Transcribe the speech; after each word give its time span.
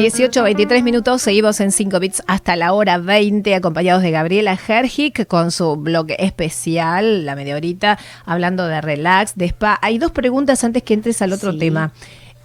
18, 0.00 0.42
23 0.42 0.82
minutos, 0.82 1.20
seguimos 1.20 1.60
en 1.60 1.72
5 1.72 2.00
bits 2.00 2.22
hasta 2.26 2.56
la 2.56 2.72
hora 2.72 2.96
20, 2.96 3.54
acompañados 3.54 4.02
de 4.02 4.10
Gabriela 4.10 4.58
Hergic 4.66 5.26
con 5.26 5.50
su 5.50 5.76
blog 5.76 6.06
especial, 6.18 7.26
la 7.26 7.36
media 7.36 7.54
horita, 7.54 7.98
hablando 8.24 8.66
de 8.66 8.80
relax, 8.80 9.34
de 9.36 9.44
spa. 9.44 9.78
Hay 9.82 9.98
dos 9.98 10.10
preguntas 10.12 10.64
antes 10.64 10.82
que 10.84 10.94
entres 10.94 11.20
al 11.20 11.34
otro 11.34 11.56
tema. 11.56 11.92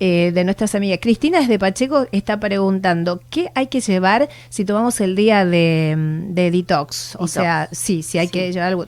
Eh, 0.02 0.34
de 0.34 0.44
nuestras 0.44 0.76
amigas. 0.76 1.00
Cristina 1.02 1.40
desde 1.40 1.58
Pacheco 1.58 2.06
está 2.12 2.38
preguntando, 2.38 3.22
¿qué 3.30 3.50
hay 3.56 3.68
que 3.68 3.80
llevar 3.80 4.28
si 4.50 4.66
tomamos 4.66 5.00
el 5.00 5.16
día 5.16 5.46
de, 5.46 5.96
detox? 6.34 7.16
O 7.18 7.30
sea, 7.30 7.70
sí, 7.72 8.04
si 8.04 8.18
hay 8.18 8.28
que 8.28 8.52
llevar 8.52 8.68
algo, 8.68 8.86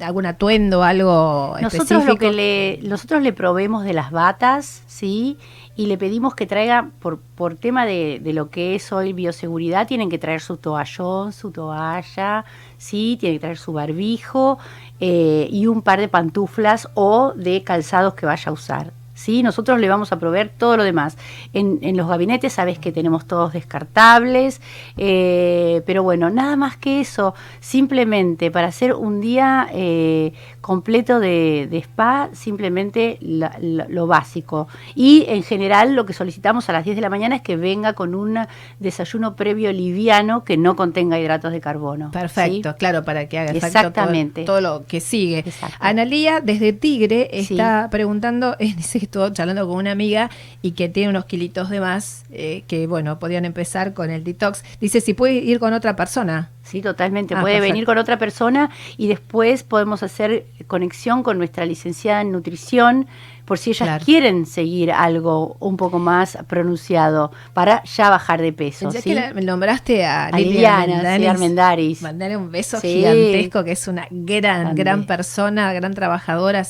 algún 0.00 0.26
atuendo, 0.26 0.82
algo 0.82 1.56
nosotros 1.60 1.90
específico. 1.90 2.12
Lo 2.12 2.18
que 2.18 2.32
le, 2.32 2.80
nosotros 2.88 3.22
le 3.22 3.32
proveemos 3.32 3.84
de 3.84 3.92
las 3.92 4.10
batas, 4.10 4.82
¿sí? 4.86 5.38
Y 5.76 5.86
le 5.86 5.96
pedimos 5.96 6.34
que 6.34 6.46
traiga, 6.46 6.90
por, 6.98 7.20
por 7.20 7.54
tema 7.54 7.86
de, 7.86 8.20
de, 8.22 8.32
lo 8.32 8.50
que 8.50 8.74
es 8.74 8.92
hoy 8.92 9.12
bioseguridad, 9.12 9.86
tienen 9.86 10.10
que 10.10 10.18
traer 10.18 10.40
su 10.40 10.56
toallón, 10.56 11.32
su 11.32 11.50
toalla, 11.50 12.44
¿sí? 12.78 13.16
Tienen 13.20 13.38
que 13.38 13.40
traer 13.40 13.58
su 13.58 13.72
barbijo 13.72 14.58
eh, 15.00 15.48
y 15.50 15.66
un 15.66 15.82
par 15.82 16.00
de 16.00 16.08
pantuflas 16.08 16.88
o 16.94 17.32
de 17.36 17.62
calzados 17.62 18.14
que 18.14 18.26
vaya 18.26 18.50
a 18.50 18.52
usar. 18.52 18.92
¿Sí? 19.18 19.42
Nosotros 19.42 19.80
le 19.80 19.88
vamos 19.88 20.12
a 20.12 20.18
proveer 20.18 20.48
todo 20.56 20.76
lo 20.76 20.84
demás. 20.84 21.18
En, 21.52 21.80
en 21.82 21.96
los 21.96 22.08
gabinetes 22.08 22.52
sabes 22.52 22.78
que 22.78 22.92
tenemos 22.92 23.26
todos 23.26 23.52
descartables, 23.52 24.60
eh, 24.96 25.82
pero 25.86 26.04
bueno, 26.04 26.30
nada 26.30 26.56
más 26.56 26.76
que 26.76 27.00
eso, 27.00 27.34
simplemente 27.58 28.52
para 28.52 28.68
hacer 28.68 28.94
un 28.94 29.20
día 29.20 29.68
eh, 29.72 30.32
completo 30.60 31.18
de, 31.18 31.68
spa, 31.82 32.30
simplemente 32.32 33.18
lo 33.20 34.06
básico. 34.06 34.68
Y 34.94 35.24
en 35.28 35.42
general 35.42 35.94
lo 35.94 36.06
que 36.06 36.12
solicitamos 36.12 36.68
a 36.68 36.72
las 36.72 36.84
10 36.84 36.96
de 36.96 37.02
la 37.02 37.10
mañana 37.10 37.36
es 37.36 37.42
que 37.42 37.56
venga 37.56 37.94
con 37.94 38.14
un 38.14 38.38
desayuno 38.78 39.34
previo 39.34 39.72
liviano 39.72 40.44
que 40.44 40.56
no 40.56 40.76
contenga 40.76 41.18
hidratos 41.18 41.50
de 41.52 41.60
carbono. 41.60 42.12
Perfecto, 42.12 42.76
claro, 42.76 43.02
para 43.02 43.28
que 43.28 43.38
haga 43.38 43.50
Exactamente. 43.50 44.44
Todo, 44.44 44.60
lo 44.60 44.84
que 44.86 45.00
sigue. 45.00 45.44
Analía, 45.80 46.40
desde 46.40 46.72
Tigre, 46.72 47.30
está 47.32 47.88
preguntando, 47.90 48.54
dice 48.60 49.07
que 49.08 49.18
estuvo 49.18 49.28
charlando 49.30 49.66
con 49.66 49.76
una 49.76 49.92
amiga 49.92 50.30
y 50.62 50.72
que 50.72 50.88
tiene 50.88 51.10
unos 51.10 51.24
kilitos 51.24 51.70
de 51.70 51.80
más, 51.80 52.24
eh, 52.30 52.64
que 52.66 52.86
bueno, 52.86 53.18
podían 53.18 53.44
empezar 53.44 53.94
con 53.94 54.10
el 54.10 54.24
detox. 54.24 54.62
Dice 54.80 55.00
si 55.00 55.14
puede 55.14 55.34
ir 55.34 55.58
con 55.58 55.72
otra 55.72 55.96
persona. 55.96 56.50
Sí, 56.62 56.82
totalmente. 56.82 57.34
Ah, 57.34 57.40
puede 57.40 57.60
venir 57.60 57.86
con 57.86 57.96
otra 57.96 58.18
persona 58.18 58.70
y 58.98 59.08
después 59.08 59.62
podemos 59.62 60.02
hacer 60.02 60.44
conexión 60.66 61.22
con 61.22 61.38
nuestra 61.38 61.64
licenciada 61.64 62.20
en 62.20 62.30
nutrición 62.32 63.06
por 63.48 63.56
si 63.56 63.70
ellas 63.70 64.04
quieren 64.04 64.44
seguir 64.44 64.92
algo 64.92 65.56
un 65.58 65.78
poco 65.78 65.98
más 65.98 66.36
pronunciado 66.46 67.32
para 67.54 67.82
ya 67.84 68.10
bajar 68.10 68.42
de 68.42 68.52
peso. 68.52 68.90
¿sí? 68.90 69.00
que 69.02 69.40
nombraste 69.40 70.04
a, 70.04 70.30
Liliana 70.32 71.14
Armendaris. 71.30 72.02
Mandarle 72.02 72.36
un 72.36 72.50
beso 72.50 72.78
gigantesco, 72.78 73.64
que 73.64 73.72
es 73.72 73.88
una 73.88 74.06
gran, 74.10 74.74
gran 74.74 75.06
persona, 75.06 75.72
gran 75.72 75.94
trabajadora. 75.94 76.62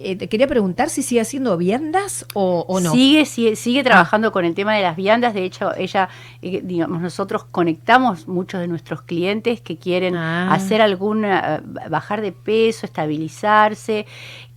Eh, 0.00 0.16
te 0.16 0.28
quería 0.28 0.48
preguntar 0.48 0.90
si 0.90 1.04
sigue 1.04 1.20
haciendo 1.20 1.56
viandas 1.56 2.26
o, 2.34 2.80
no. 2.82 2.90
Sigue, 2.90 3.24
sigue, 3.24 3.54
sigue 3.54 3.84
trabajando 3.84 4.32
con 4.32 4.44
el 4.44 4.54
tema 4.54 4.74
de 4.74 4.82
las 4.82 4.96
viandas. 4.96 5.32
De 5.32 5.44
hecho, 5.44 5.76
ella, 5.76 6.08
eh, 6.42 6.60
digamos, 6.64 7.00
nosotros 7.00 7.44
conectamos 7.44 8.26
muchos 8.26 8.60
de 8.60 8.66
nuestros 8.66 9.02
clientes 9.02 9.60
que 9.60 9.78
quieren 9.78 10.16
ah. 10.16 10.52
hacer 10.52 10.82
alguna, 10.82 11.58
eh, 11.58 11.88
bajar 11.88 12.20
de 12.20 12.32
peso, 12.32 12.84
estabilizarse 12.84 14.06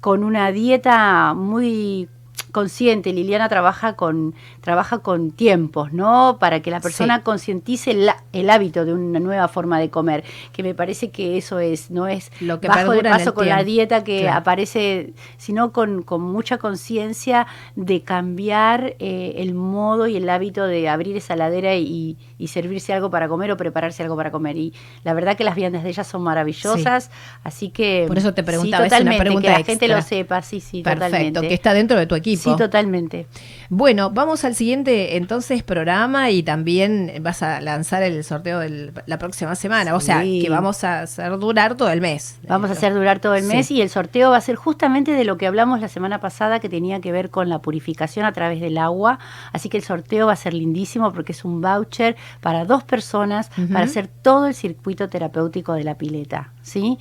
con 0.03 0.25
una 0.25 0.51
dieta 0.51 1.33
muy 1.33 2.09
consciente, 2.53 3.11
Liliana 3.11 3.49
trabaja 3.49 3.93
con, 3.93 4.35
trabaja 4.61 4.99
con 4.99 5.31
tiempos, 5.31 5.91
¿no? 5.91 6.37
Para 6.39 6.61
que 6.61 6.69
la 6.69 6.79
persona 6.79 7.23
concientice 7.23 7.91
el, 8.31 8.49
hábito 8.49 8.85
de 8.85 8.93
una 8.93 9.19
nueva 9.19 9.47
forma 9.47 9.79
de 9.79 9.89
comer, 9.89 10.23
que 10.53 10.61
me 10.61 10.75
parece 10.75 11.09
que 11.09 11.35
eso 11.35 11.59
es, 11.59 11.89
no 11.89 12.07
es 12.07 12.31
lo 12.39 12.61
que 12.61 12.67
bajo 12.67 12.91
de 12.91 13.01
paso 13.01 13.33
con 13.33 13.49
la 13.49 13.63
dieta 13.63 14.03
que 14.03 14.29
aparece, 14.29 15.13
sino 15.37 15.73
con, 15.73 16.03
con 16.03 16.21
mucha 16.21 16.59
conciencia 16.59 17.47
de 17.75 18.03
cambiar 18.03 18.95
eh, 18.99 19.33
el 19.37 19.55
modo 19.55 20.05
y 20.05 20.15
el 20.15 20.29
hábito 20.29 20.67
de 20.67 20.87
abrir 20.87 21.17
esa 21.17 21.35
ladera 21.35 21.75
y, 21.75 22.17
servirse 22.43 22.91
algo 22.91 23.09
para 23.09 23.29
comer 23.29 23.49
o 23.51 23.57
prepararse 23.57 24.03
algo 24.03 24.17
para 24.17 24.29
comer. 24.29 24.57
Y 24.57 24.73
la 25.05 25.13
verdad 25.13 25.37
que 25.37 25.45
las 25.45 25.55
viandas 25.55 25.81
de 25.81 25.89
ellas 25.89 26.05
son 26.05 26.21
maravillosas, 26.23 27.09
así 27.41 27.69
que... 27.69 28.03
Por 28.05 28.17
eso 28.17 28.33
te 28.33 28.43
preguntaba, 28.43 28.85
es 28.85 28.99
una 28.99 29.17
pregunta 29.17 29.53
que 29.53 29.59
la 29.59 29.65
gente 29.65 29.87
lo 29.87 30.01
sepa, 30.01 30.41
sí, 30.41 30.59
sí, 30.59 30.83
Perfecto, 30.83 31.39
que 31.39 31.53
está 31.53 31.73
dentro 31.73 31.97
de 31.97 32.05
tu 32.05 32.15
equipo. 32.15 32.42
Sí, 32.51 32.57
totalmente. 32.57 33.27
Bueno, 33.69 34.09
vamos 34.11 34.43
al 34.45 34.55
siguiente 34.55 35.17
entonces 35.17 35.63
programa 35.63 36.29
y 36.29 36.43
también 36.43 37.11
vas 37.21 37.43
a 37.43 37.61
lanzar 37.61 38.03
el 38.03 38.23
sorteo 38.23 38.59
de 38.59 38.93
la 39.05 39.17
próxima 39.17 39.55
semana. 39.55 39.95
O 39.95 39.99
sea, 39.99 40.21
que 40.21 40.47
vamos 40.49 40.83
a 40.83 41.01
hacer 41.01 41.37
durar 41.37 41.75
todo 41.75 41.89
el 41.89 42.01
mes. 42.01 42.39
Vamos 42.47 42.69
a 42.69 42.73
hacer 42.73 42.93
durar 42.93 43.19
todo 43.19 43.35
el 43.35 43.45
mes 43.45 43.71
y 43.71 43.81
el 43.81 43.89
sorteo 43.89 44.31
va 44.31 44.37
a 44.37 44.41
ser 44.41 44.55
justamente 44.55 45.11
de 45.11 45.23
lo 45.23 45.37
que 45.37 45.47
hablamos 45.47 45.81
la 45.81 45.87
semana 45.87 46.19
pasada 46.19 46.59
que 46.59 46.69
tenía 46.69 47.01
que 47.01 47.11
ver 47.11 47.29
con 47.29 47.49
la 47.49 47.59
purificación 47.59 48.25
a 48.25 48.31
través 48.33 48.61
del 48.61 48.77
agua. 48.77 49.19
Así 49.51 49.69
que 49.69 49.77
el 49.77 49.83
sorteo 49.83 50.27
va 50.27 50.33
a 50.33 50.37
ser 50.37 50.53
lindísimo 50.53 51.11
porque 51.13 51.31
es 51.31 51.45
un 51.45 51.61
voucher 51.61 52.15
para 52.41 52.65
dos 52.65 52.83
personas 52.83 53.49
para 53.71 53.85
hacer 53.85 54.07
todo 54.07 54.47
el 54.47 54.53
circuito 54.53 55.07
terapéutico 55.09 55.73
de 55.73 55.83
la 55.83 55.97
pileta. 55.97 56.53
¿sí? 56.63 56.97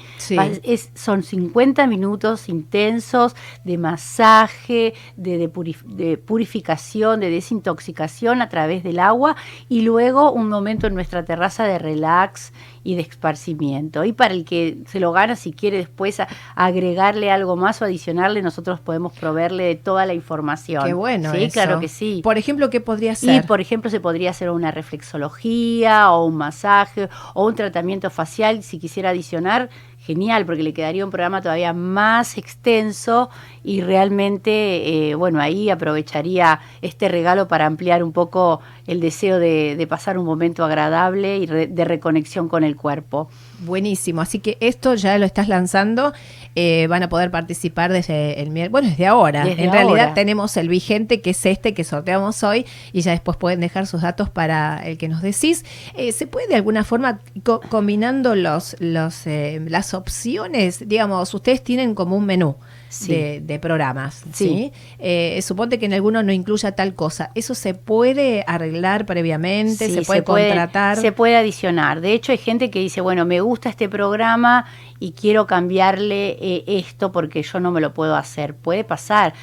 Es, 0.62 0.91
son 0.94 1.22
50 1.22 1.86
minutos 1.86 2.48
intensos 2.48 3.34
de 3.64 3.78
masaje, 3.78 4.94
de, 5.16 5.31
de, 5.38 6.19
purificación, 6.19 7.20
de 7.20 7.31
desintoxicación 7.31 8.43
a 8.43 8.48
través 8.48 8.82
del 8.82 8.98
agua 8.98 9.37
y 9.69 9.82
luego 9.82 10.32
un 10.32 10.48
momento 10.48 10.87
en 10.87 10.94
nuestra 10.94 11.25
terraza 11.25 11.65
de 11.65 11.78
relax 11.78 12.53
y 12.84 12.97
de 12.97 13.03
esparcimiento. 13.03 14.04
Y 14.04 14.12
para 14.12 14.34
el 14.34 14.44
que 14.44 14.78
se 14.87 15.00
lo 15.00 15.12
gana, 15.12 15.37
si 15.37 15.53
quiere 15.53 15.78
después 15.78 16.19
agregarle 16.54 17.31
algo 17.31 17.56
más 17.56 17.81
o 17.82 17.84
adicionarle, 17.84 18.43
nosotros 18.43 18.81
podemos 18.81 19.12
proveerle 19.12 19.65
de 19.65 19.75
toda 19.76 20.06
la 20.06 20.15
información. 20.15 20.84
Qué 20.84 20.94
bueno. 20.94 21.32
Sí, 21.32 21.49
claro 21.50 21.81
que 21.81 21.88
sí. 21.88 22.20
Por 22.22 22.38
ejemplo, 22.38 22.70
¿qué 22.70 22.81
podría 22.81 23.14
ser? 23.14 23.44
Y, 23.44 23.47
por 23.47 23.60
ejemplo, 23.60 23.91
se 23.91 24.00
podría 24.00 24.31
hacer 24.31 24.50
una 24.50 24.70
reflexología 24.70 26.10
o 26.10 26.26
un 26.26 26.37
masaje 26.37 27.09
o 27.34 27.47
un 27.47 27.54
tratamiento 27.54 28.10
facial 28.10 28.62
si 28.62 28.78
quisiera 28.78 29.10
adicionar 29.10 29.70
genial, 30.04 30.44
porque 30.44 30.62
le 30.62 30.74
quedaría 30.74 31.04
un 31.04 31.10
programa 31.10 31.40
todavía 31.40 31.72
más 31.72 32.36
extenso 32.36 33.30
y 33.62 33.82
realmente, 33.82 35.10
eh, 35.10 35.14
bueno, 35.14 35.40
ahí 35.40 35.70
aprovecharía 35.70 36.60
este 36.82 37.08
regalo 37.08 37.46
para 37.46 37.66
ampliar 37.66 38.02
un 38.02 38.12
poco 38.12 38.60
el 38.86 39.00
deseo 39.00 39.38
de, 39.38 39.86
pasar 39.88 40.18
un 40.18 40.24
momento 40.24 40.64
agradable 40.64 41.38
y 41.38 41.46
de 41.46 41.84
reconexión 41.84 42.48
con 42.48 42.64
el 42.64 42.76
cuerpo. 42.76 43.28
Buenísimo, 43.60 44.20
así 44.20 44.38
que 44.40 44.56
esto 44.60 44.94
ya 44.94 45.18
lo 45.18 45.26
estás 45.26 45.48
lanzando, 45.48 46.12
eh, 46.54 46.86
van 46.88 47.02
a 47.02 47.08
poder 47.08 47.30
participar 47.30 47.92
desde 47.92 48.40
el 48.40 48.50
miércoles, 48.50 48.70
bueno, 48.72 48.88
desde 48.88 49.06
ahora. 49.06 49.46
en 49.46 49.70
realidad 49.70 50.14
tenemos 50.14 50.56
el 50.56 50.69
vigente 50.69 51.20
que 51.20 51.30
es 51.30 51.46
este 51.46 51.74
que 51.74 51.84
sorteamos 51.84 52.42
hoy 52.42 52.66
y 52.92 53.02
ya 53.02 53.12
después 53.12 53.36
pueden 53.36 53.60
dejar 53.60 53.86
sus 53.86 54.02
datos 54.02 54.30
para 54.30 54.78
el 54.84 54.98
que 54.98 55.08
nos 55.08 55.22
decís. 55.22 55.64
Eh, 55.94 56.10
¿Se 56.12 56.26
puede 56.26 56.48
de 56.48 56.56
alguna 56.56 56.84
forma, 56.84 57.20
combinando 57.69 58.34
los, 58.34 58.76
los, 58.80 59.24
las 59.26 59.91
opciones, 59.94 60.88
digamos, 60.88 61.32
ustedes 61.34 61.62
tienen 61.62 61.94
como 61.94 62.16
un 62.16 62.26
menú? 62.26 62.56
de, 63.00 63.58
programas. 63.60 64.22
¿sí? 64.32 64.72
Eh, 64.98 65.41
suponte 65.42 65.78
que 65.78 65.86
en 65.86 65.94
alguno 65.94 66.22
no 66.22 66.32
incluya 66.32 66.72
tal 66.72 66.94
cosa. 66.94 67.30
¿Eso 67.34 67.54
se 67.54 67.75
puede 67.75 68.44
arreglar 68.47 69.06
previamente? 69.06 69.88
¿Se 69.88 70.02
puede 70.02 70.25
contratar? 70.25 70.98
se 70.98 71.12
puede 71.12 71.36
adicionar. 71.36 72.00
De 72.00 72.12
hecho, 72.12 72.32
hay 72.32 72.38
gente 72.38 72.70
que 72.70 72.78
dice, 72.78 73.00
bueno, 73.00 73.25
me 73.25 73.41
gusta 73.41 73.69
este 73.69 73.88
programa 73.88 74.66
y 74.98 75.12
quiero 75.12 75.47
cambiarle 75.47 76.36
eh, 76.41 76.64
esto 76.66 77.12
porque 77.12 77.43
yo 77.43 77.61
no 77.61 77.70
me 77.70 77.81
lo 77.81 77.94
puedo 77.94 78.14
hacer. 78.14 78.55
Puede 78.55 78.84
pasar. 78.84 79.34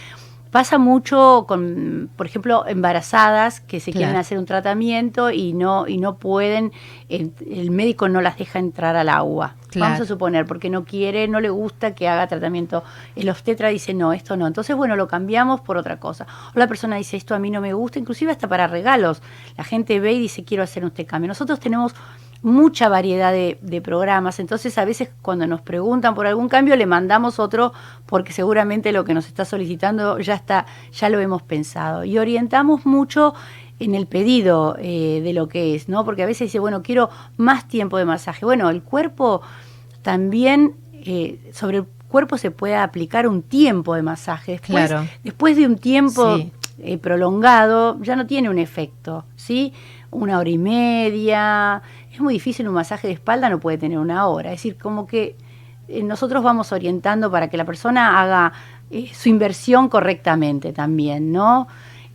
Pasa 0.51 0.79
mucho 0.79 1.45
con, 1.47 2.09
por 2.15 2.25
ejemplo, 2.25 2.65
embarazadas 2.67 3.59
que 3.61 3.79
se 3.79 3.91
quieren 3.91 4.15
hacer 4.15 4.39
un 4.39 4.45
tratamiento 4.45 5.29
y 5.29 5.53
no 5.53 5.87
y 5.87 5.99
no 5.99 6.17
pueden, 6.17 6.71
el, 7.07 7.69
médico 7.69 8.09
no 8.09 8.19
las 8.19 8.37
deja 8.37 8.57
entrar 8.57 8.95
al 8.95 9.09
agua. 9.09 9.55
Vamos 9.75 10.01
a 10.01 10.05
suponer, 10.05 10.47
porque 10.47 10.71
no 10.71 10.85
quiere, 10.85 11.27
no 11.27 11.39
le 11.39 11.51
gusta 11.51 11.93
que 11.93 12.07
haga 12.07 12.25
tratamiento. 12.27 12.83
El 13.15 13.29
obstetra 13.29 13.69
dice, 13.69 13.93
no, 13.93 14.11
esto 14.11 14.35
no. 14.37 14.47
Entonces, 14.47 14.75
bueno, 14.75 14.95
lo 14.95 15.07
cambiamos 15.07 15.61
por 15.61 15.77
otra 15.77 15.99
cosa. 15.99 16.25
O 16.55 16.57
la 16.57 16.67
persona 16.67 16.95
dice, 16.95 17.15
esto 17.15 17.35
a 17.35 17.39
mí 17.39 17.51
no 17.51 17.61
me 17.61 17.73
gusta, 17.73 17.99
inclusive 17.99 18.31
hasta 18.31 18.47
para 18.47 18.65
regalos. 18.65 19.21
La 19.55 19.63
gente 19.63 19.99
ve 19.99 20.13
y 20.13 20.19
dice, 20.19 20.43
quiero 20.43 20.63
hacer 20.63 20.83
este 20.83 21.05
cambio. 21.05 21.27
Nosotros 21.27 21.59
tenemos 21.59 21.93
mucha 22.41 22.89
variedad 22.89 23.33
de, 23.33 23.81
programas, 23.81 24.39
entonces 24.39 24.77
a 24.77 24.85
veces 24.85 25.09
cuando 25.21 25.47
nos 25.47 25.61
preguntan 25.61 26.15
por 26.15 26.27
algún 26.27 26.49
cambio 26.49 26.75
le 26.75 26.85
mandamos 26.85 27.39
otro 27.39 27.73
porque 28.05 28.33
seguramente 28.33 28.91
lo 28.91 29.03
que 29.05 29.13
nos 29.13 29.27
está 29.27 29.45
solicitando 29.45 30.19
ya 30.19 30.35
está, 30.35 30.65
ya 30.91 31.09
lo 31.09 31.19
hemos 31.19 31.41
pensado 31.41 32.03
y 32.03 32.17
orientamos 32.17 32.85
mucho 32.85 33.33
en 33.79 33.95
el 33.95 34.07
pedido 34.07 34.75
eh, 34.79 35.21
de 35.23 35.33
lo 35.33 35.47
que 35.47 35.75
es, 35.75 35.87
¿no? 35.87 36.03
Porque 36.03 36.23
a 36.23 36.25
veces 36.25 36.47
dice, 36.47 36.59
bueno, 36.59 36.83
quiero 36.83 37.09
más 37.37 37.67
tiempo 37.67 37.97
de 37.97 38.05
masaje. 38.05 38.45
Bueno, 38.45 38.69
el 38.69 38.83
cuerpo 38.83 39.41
también, 40.01 40.75
eh, 40.93 41.39
sobre 41.53 41.77
el 41.77 41.85
cuerpo 42.09 42.37
se 42.37 42.51
puede 42.51 42.75
aplicar 42.75 43.27
un 43.27 43.41
tiempo 43.41 43.95
de 43.95 44.01
masaje. 44.01 44.53
Después, 44.53 44.91
después 45.23 45.55
de 45.55 45.65
un 45.65 45.77
tiempo 45.77 46.37
eh, 46.79 46.97
prolongado, 46.97 48.01
ya 48.01 48.15
no 48.15 48.25
tiene 48.25 48.49
un 48.49 48.59
efecto, 48.59 49.25
¿sí? 49.35 49.73
Una 50.11 50.39
hora 50.39 50.49
y 50.49 50.57
media, 50.57 51.81
es 52.11 52.19
muy 52.19 52.33
difícil 52.33 52.67
un 52.67 52.73
masaje 52.73 53.07
de 53.07 53.13
espalda, 53.13 53.49
no 53.49 53.59
puede 53.59 53.77
tener 53.77 53.99
una 53.99 54.27
hora, 54.27 54.49
es 54.51 54.59
decir, 54.59 54.77
como 54.77 55.05
que 55.05 55.35
eh, 55.87 56.03
nosotros 56.03 56.43
vamos 56.43 56.71
orientando 56.71 57.31
para 57.31 57.49
que 57.49 57.57
la 57.57 57.65
persona 57.65 58.21
haga 58.21 58.53
eh, 58.91 59.11
su 59.13 59.29
inversión 59.29 59.89
correctamente 59.89 60.73
también, 60.73 61.31
¿no? 61.31 61.67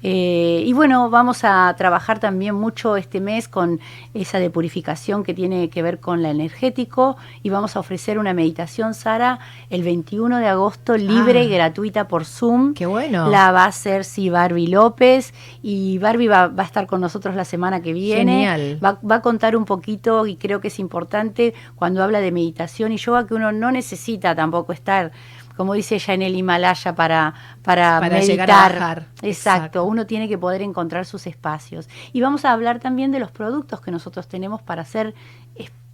Eh, 0.06 0.62
y 0.66 0.72
bueno, 0.74 1.08
vamos 1.08 1.44
a 1.44 1.74
trabajar 1.78 2.18
también 2.18 2.54
mucho 2.54 2.98
este 2.98 3.22
mes 3.22 3.48
con 3.48 3.80
esa 4.12 4.38
de 4.38 4.50
purificación 4.50 5.24
que 5.24 5.32
tiene 5.32 5.70
que 5.70 5.80
ver 5.80 5.98
con 5.98 6.22
la 6.22 6.28
energético 6.28 7.16
y 7.42 7.48
vamos 7.48 7.74
a 7.74 7.80
ofrecer 7.80 8.18
una 8.18 8.34
meditación, 8.34 8.92
Sara, 8.92 9.38
el 9.70 9.82
21 9.82 10.40
de 10.40 10.46
agosto, 10.46 10.98
libre 10.98 11.44
y 11.44 11.54
ah. 11.54 11.56
gratuita 11.56 12.06
por 12.06 12.26
Zoom. 12.26 12.74
Qué 12.74 12.84
bueno. 12.84 13.30
La 13.30 13.50
va 13.50 13.64
a 13.64 13.68
hacer, 13.68 14.04
sí, 14.04 14.28
Barbie 14.28 14.66
López 14.66 15.32
y 15.62 15.96
Barbie 15.96 16.28
va, 16.28 16.52
a 16.54 16.62
estar 16.62 16.86
con 16.86 17.00
nosotros 17.00 17.34
la 17.34 17.46
semana 17.46 17.80
que 17.80 17.94
viene. 17.94 18.44
Genial. 18.44 18.80
Va, 18.84 18.98
va 19.10 19.16
a 19.16 19.22
contar 19.22 19.56
un 19.56 19.64
poquito 19.64 20.26
y 20.26 20.36
creo 20.36 20.60
que 20.60 20.68
es 20.68 20.78
importante 20.78 21.54
cuando 21.76 22.02
habla 22.02 22.20
de 22.20 22.30
meditación 22.30 22.92
y 22.92 22.98
yoga 22.98 23.26
que 23.26 23.32
uno 23.32 23.52
no 23.52 23.72
necesita 23.72 24.34
tampoco 24.34 24.74
estar 24.74 25.12
como 25.56 25.74
dice 25.74 25.96
ella 25.96 26.14
en 26.14 26.22
el 26.22 26.36
Himalaya, 26.36 26.94
para, 26.94 27.34
para, 27.62 28.00
meditar. 28.00 28.22
Llegar 28.22 28.50
a 28.50 28.68
bajar. 28.68 29.06
Exacto, 29.22 29.84
uno 29.84 30.06
tiene 30.06 30.28
que 30.28 30.38
poder 30.38 30.62
encontrar 30.62 31.06
sus 31.06 31.26
espacios. 31.26 31.88
Y 32.12 32.20
vamos 32.20 32.44
a 32.44 32.52
hablar 32.52 32.80
también 32.80 33.12
de 33.12 33.20
los 33.20 33.30
productos 33.30 33.80
que 33.80 33.90
nosotros 33.90 34.28
tenemos 34.28 34.62
para 34.62 34.82
hacer 34.82 35.14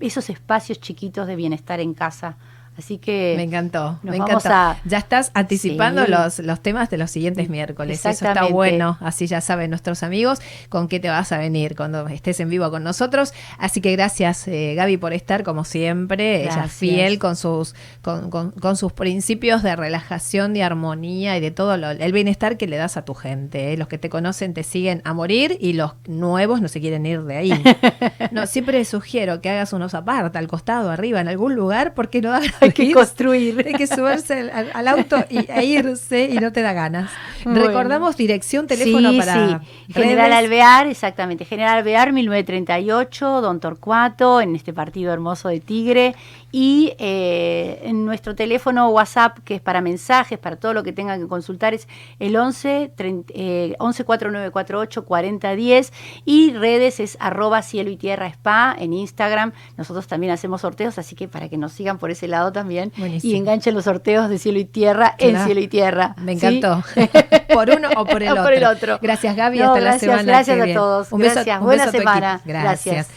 esos 0.01 0.31
espacios 0.31 0.81
chiquitos 0.81 1.27
de 1.27 1.37
bienestar 1.37 1.81
en 1.81 1.95
casa 1.95 2.37
Así 2.79 2.99
que. 2.99 3.35
Me 3.37 3.43
encantó, 3.43 3.99
me 4.03 4.17
encantó. 4.17 4.49
Ya 4.85 4.99
estás 4.99 5.31
anticipando 5.35 6.07
los, 6.07 6.39
los 6.39 6.61
temas 6.61 6.89
de 6.89 6.97
los 6.97 7.11
siguientes 7.11 7.51
miércoles. 7.51 8.05
Eso 8.05 8.09
está 8.27 8.47
bueno. 8.47 8.97
Así 9.01 9.27
ya 9.27 9.41
saben 9.41 9.71
nuestros 9.71 10.03
amigos 10.03 10.39
con 10.69 10.89
qué 10.89 11.01
te 11.01 11.09
vas 11.09 11.33
a 11.33 11.39
venir 11.39 11.77
cuando 11.77 12.07
estés 12.09 12.41
en 12.41 12.49
vivo 12.49 12.71
con 12.71 12.83
nosotros. 12.83 13.35
Así 13.59 13.81
que 13.81 13.93
gracias, 13.93 14.49
eh, 14.49 14.75
Gaby, 14.77 14.97
por 14.97 15.13
estar 15.13 15.43
como 15.43 15.65
siempre. 15.65 16.45
Ella 16.45 16.69
fiel 16.69 17.19
con 17.19 17.37
sus, 17.37 17.75
con, 18.03 18.31
con, 18.31 18.77
sus 18.77 18.93
principios 18.93 19.63
de 19.63 19.77
relajación, 19.77 20.55
de 20.55 20.63
armonía 20.63 21.37
y 21.37 21.41
de 21.41 21.51
todo 21.51 21.75
el 21.75 22.13
bienestar 22.13 22.57
que 22.57 22.67
le 22.67 22.77
das 22.77 22.97
a 22.97 23.05
tu 23.05 23.15
gente. 23.15 23.73
Eh. 23.73 23.77
Los 23.77 23.89
que 23.89 23.99
te 23.99 24.09
conocen 24.09 24.55
te 24.55 24.63
siguen 24.63 25.03
a 25.05 25.13
morir 25.13 25.59
y 25.61 25.75
los 25.75 25.93
nuevos 26.07 26.61
no 26.61 26.69
se 26.69 26.81
quieren 26.81 27.05
ir 27.05 27.23
de 27.23 27.37
ahí. 27.37 27.63
no, 28.31 28.47
siempre 28.47 28.85
sugiero 28.85 29.41
que 29.41 29.51
hagas 29.51 29.73
unos 29.73 29.95
aparte, 29.95 30.39
al 30.39 30.49
costado, 30.49 30.91
arriba, 30.91 31.21
en 31.21 31.29
algún 31.29 31.55
lugar, 31.55 31.95
porque 31.95 32.23
no 32.23 32.33
hagas 32.33 32.53
hay 32.61 32.73
que 32.73 32.93
construir. 32.93 33.65
Hay 33.67 33.75
que 33.75 33.87
subirse 33.87 34.51
al, 34.51 34.89
auto 34.89 35.17
y, 35.29 35.51
e 35.51 35.65
irse 35.65 36.25
y 36.25 36.39
no 36.39 36.53
te 36.53 36.63
da 36.63 36.73
ganas. 36.73 37.11
Recordamos 37.45 38.17
dirección, 38.17 38.67
teléfono 38.67 39.17
para. 39.17 39.61
Sí. 39.61 39.93
General 39.93 40.33
Alvear, 40.33 40.87
exactamente. 40.87 41.45
General 41.45 41.79
Alvear 41.79 42.13
1938, 42.13 43.41
Don 43.41 43.61
Torcuato, 43.61 44.41
en 44.41 44.55
este 44.57 44.73
partido 44.73 45.13
hermoso 45.13 45.49
de 45.49 45.61
Tigre. 45.61 46.15
Y 46.53 46.95
eh, 46.99 47.81
en 47.85 48.05
nuestro 48.05 48.35
teléfono 48.35 48.89
WhatsApp, 48.89 49.39
que 49.45 49.55
es 49.57 49.61
para 49.61 49.81
mensajes, 49.81 50.39
para 50.39 50.57
todo 50.57 50.75
lo 50.75 50.83
que 50.83 50.93
tengan 50.93 51.21
que 51.21 51.29
consultar, 51.29 51.75
es 51.75 51.89
el 52.19 52.37
11, 52.37 52.93
11 53.79 54.05
4948 54.05 55.05
4010 55.05 55.93
y 56.25 56.53
redes 56.55 57.01
es 57.01 57.17
arroba 57.21 57.63
cielo 57.63 57.91
y 57.91 57.97
tierra 57.97 58.27
spa 58.27 58.75
en 58.79 58.93
Instagram. 58.93 59.53
Nosotros 59.77 60.07
también 60.07 60.33
hacemos 60.33 60.63
sorteos, 60.63 60.99
así 60.99 61.15
que 61.15 61.29
para 61.29 61.49
que 61.49 61.57
nos 61.57 61.73
sigan 61.73 61.99
por 61.99 62.11
ese 62.11 62.29
lado 62.29 62.53
también 62.53 62.93
y 63.23 63.37
enganchen 63.37 63.75
los 63.75 63.85
sorteos 63.85 64.29
de 64.29 64.39
cielo 64.39 64.59
y 64.59 64.65
tierra 64.65 65.15
en 65.19 65.39
cielo 65.45 65.61
y 65.61 65.69
tierra. 65.69 66.15
Me 66.19 66.33
encantó. 66.33 66.83
por 67.55 67.71
uno 67.71 67.89
o 67.97 68.05
por 68.05 68.23
el, 68.23 68.31
otro. 68.31 68.43
por 68.43 68.53
el 68.53 68.65
otro. 68.65 68.99
Gracias 69.01 69.37
Gaby, 69.37 69.61
hasta 69.61 69.81
la 69.81 69.99
semana. 69.99 70.23
Gracias 70.23 70.61
a 70.61 70.75
todos. 70.75 71.13
Un 71.13 71.21
gracias. 71.21 71.61
Buena 71.61 71.91
semana. 71.91 72.41
gracias. 72.45 73.09